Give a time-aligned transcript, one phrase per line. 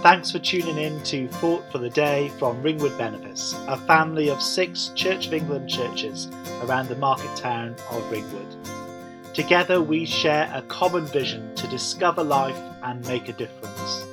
[0.00, 4.40] Thanks for tuning in to Thought for the Day from Ringwood Benefice, a family of
[4.40, 6.28] six Church of England churches
[6.62, 8.46] around the market town of Ringwood.
[9.34, 14.06] Together we share a common vision to discover life and make a difference.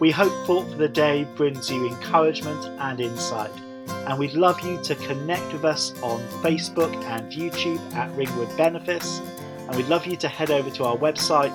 [0.00, 3.52] We hope Thought for the Day brings you encouragement and insight,
[3.88, 9.20] and we'd love you to connect with us on Facebook and YouTube at Ringwood Benefice,
[9.68, 11.54] and we'd love you to head over to our website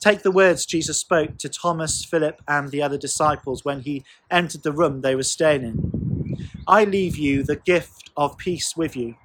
[0.00, 4.62] Take the words Jesus spoke to Thomas, Philip, and the other disciples when he entered
[4.64, 5.78] the room they were staying in.
[6.68, 9.16] I leave you the gift of peace with you,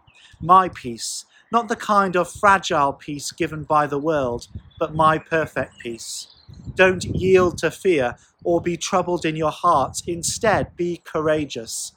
[0.42, 4.48] my peace, not the kind of fragile peace given by the world,
[4.80, 6.28] but my perfect peace.
[6.76, 10.04] Don't yield to fear or be troubled in your hearts.
[10.08, 11.94] Instead, be courageous.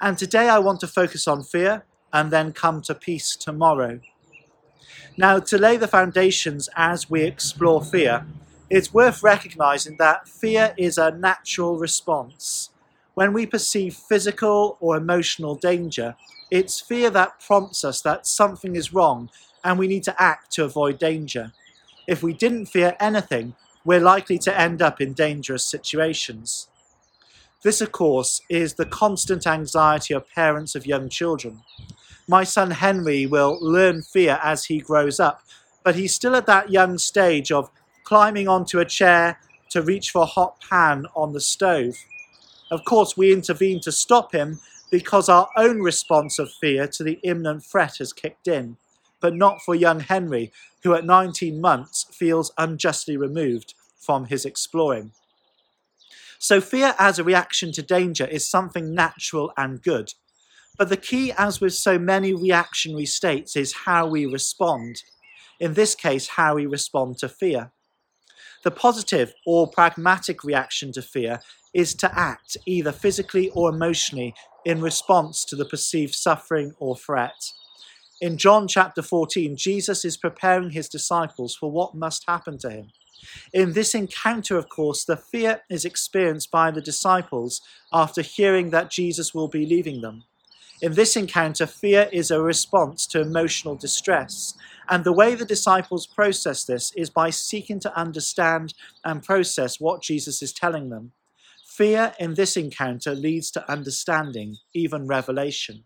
[0.00, 4.00] And today I want to focus on fear and then come to peace tomorrow.
[5.16, 8.26] Now, to lay the foundations as we explore fear,
[8.70, 12.70] it's worth recognizing that fear is a natural response.
[13.14, 16.16] When we perceive physical or emotional danger,
[16.50, 19.30] it's fear that prompts us that something is wrong
[19.62, 21.52] and we need to act to avoid danger.
[22.06, 26.68] If we didn't fear anything, we're likely to end up in dangerous situations.
[27.62, 31.62] This, of course, is the constant anxiety of parents of young children.
[32.26, 35.42] My son Henry will learn fear as he grows up,
[35.82, 37.70] but he's still at that young stage of
[38.04, 39.38] climbing onto a chair
[39.70, 41.94] to reach for a hot pan on the stove.
[42.70, 47.18] Of course, we intervene to stop him because our own response of fear to the
[47.22, 48.76] imminent threat has kicked in
[49.24, 50.52] but not for young Henry,
[50.82, 55.12] who at 19 months feels unjustly removed from his exploring.
[56.38, 60.12] So, fear as a reaction to danger is something natural and good.
[60.76, 65.02] But the key, as with so many reactionary states, is how we respond.
[65.60, 67.72] In this case, how we respond to fear.
[68.64, 71.40] The positive or pragmatic reaction to fear
[71.74, 74.34] is to act either physically or emotionally
[74.64, 77.52] in response to the perceived suffering or threat.
[78.20, 82.90] In John chapter 14, Jesus is preparing his disciples for what must happen to him.
[83.52, 87.60] In this encounter, of course, the fear is experienced by the disciples
[87.92, 90.24] after hearing that Jesus will be leaving them.
[90.84, 94.52] In this encounter, fear is a response to emotional distress.
[94.90, 100.02] And the way the disciples process this is by seeking to understand and process what
[100.02, 101.12] Jesus is telling them.
[101.66, 105.84] Fear in this encounter leads to understanding, even revelation.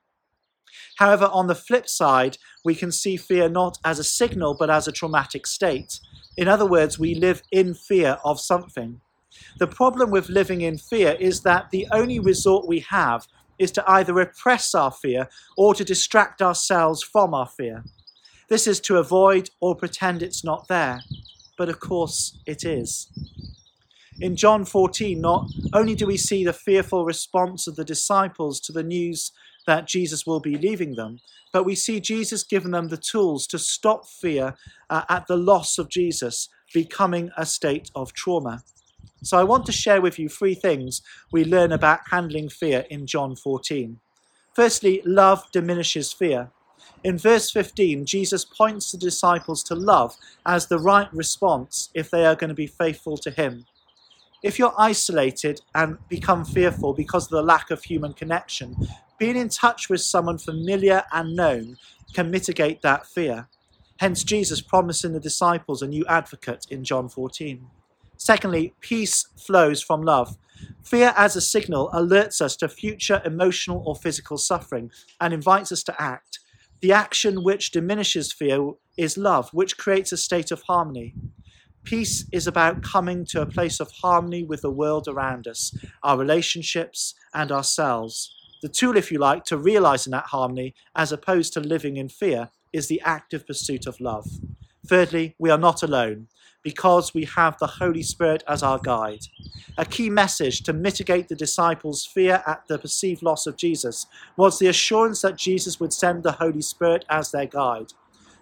[0.97, 4.89] However, on the flip side, we can see fear not as a signal but as
[4.89, 6.01] a traumatic state.
[6.37, 9.01] In other words, we live in fear of something.
[9.61, 13.29] The problem with living in fear is that the only resort we have
[13.59, 17.85] is to either repress our fear or to distract ourselves from our fear.
[18.49, 21.01] This is to avoid or pretend it's not there.
[21.57, 23.11] But of course, it is.
[24.21, 28.73] In John 14, not only do we see the fearful response of the disciples to
[28.73, 29.33] the news
[29.67, 31.19] that Jesus will be leaving them,
[31.53, 34.55] but we see Jesus giving them the tools to stop fear
[34.91, 38.63] uh, at the loss of Jesus becoming a state of trauma.
[39.23, 41.03] So I want to share with you three things
[41.33, 43.99] we learn about handling fear in John 14.
[44.55, 46.51] Firstly, love diminishes fear.
[47.05, 52.25] In verse 15, Jesus points the disciples to love as the right response if they
[52.27, 53.67] are going to be faithful to him.
[54.43, 58.77] If you're isolated and become fearful because of the lack of human connection,
[59.19, 61.77] being in touch with someone familiar and known
[62.15, 63.49] can mitigate that fear.
[63.99, 67.67] Hence, Jesus promising the disciples a new advocate in John 14.
[68.19, 70.37] Secondly, peace flows from love.
[70.83, 74.91] Fear as a signal alerts us to future emotional or physical suffering
[75.21, 76.41] and invites us to act.
[76.81, 81.15] The action which diminishes fear is love, which creates a state of harmony.
[81.85, 86.19] Peace is about coming to a place of harmony with the world around us, our
[86.19, 88.35] relationships, and ourselves.
[88.61, 92.51] The tool, if you like, to realizing that harmony as opposed to living in fear
[92.73, 94.27] is the active pursuit of love.
[94.89, 96.29] Thirdly, we are not alone
[96.63, 99.21] because we have the Holy Spirit as our guide.
[99.77, 104.07] A key message to mitigate the disciples' fear at the perceived loss of Jesus
[104.37, 107.93] was the assurance that Jesus would send the Holy Spirit as their guide.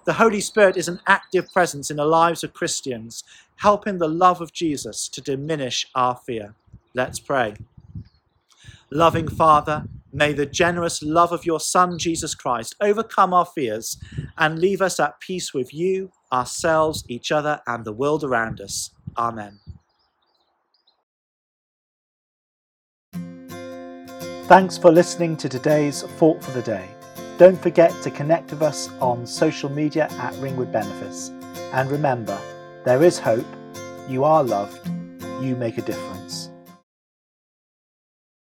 [0.05, 3.25] The Holy Spirit is an active presence in the lives of Christians,
[3.57, 6.55] helping the love of Jesus to diminish our fear.
[6.95, 7.55] Let's pray.
[8.91, 13.99] Loving Father, may the generous love of your Son, Jesus Christ, overcome our fears
[14.39, 18.91] and leave us at peace with you, ourselves, each other, and the world around us.
[19.17, 19.61] Amen.
[24.47, 26.89] Thanks for listening to today's Thought for the Day.
[27.37, 31.31] Don't forget to connect with us on social media at Ringwood Benefice.
[31.73, 32.39] And remember,
[32.85, 33.47] there is hope,
[34.09, 34.87] you are loved,
[35.43, 36.16] you make a difference.